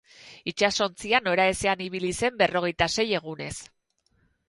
Itsasontzia 0.51 1.19
noraezean 1.27 1.85
ibili 1.89 2.13
zen 2.25 2.43
berrogeita 2.43 2.91
sei 2.97 3.09
egunez. 3.23 3.55